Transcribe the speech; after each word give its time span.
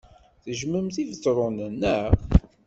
Tejjmemt 0.43 0.95
Ibetṛunen, 1.03 1.73
naɣ? 1.81 2.11